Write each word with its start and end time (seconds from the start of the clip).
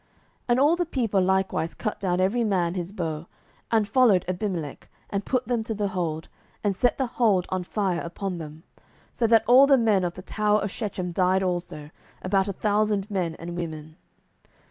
07:009:049 0.01 0.09
And 0.49 0.59
all 0.59 0.75
the 0.75 0.85
people 0.87 1.21
likewise 1.21 1.73
cut 1.75 1.99
down 1.99 2.19
every 2.19 2.43
man 2.43 2.73
his 2.73 2.91
bough, 2.91 3.27
and 3.71 3.87
followed 3.87 4.25
Abimelech, 4.27 4.89
and 5.11 5.23
put 5.27 5.47
them 5.47 5.63
to 5.65 5.75
the 5.75 5.89
hold, 5.89 6.27
and 6.63 6.75
set 6.75 6.97
the 6.97 7.05
hold 7.05 7.45
on 7.49 7.63
fire 7.63 8.01
upon 8.01 8.39
them; 8.39 8.63
so 9.13 9.27
that 9.27 9.43
all 9.45 9.67
the 9.67 9.77
men 9.77 10.03
of 10.03 10.15
the 10.15 10.23
tower 10.23 10.59
of 10.61 10.71
Shechem 10.71 11.11
died 11.11 11.43
also, 11.43 11.91
about 12.23 12.47
a 12.47 12.53
thousand 12.53 13.11
men 13.11 13.35
and 13.35 13.55
women. 13.55 13.95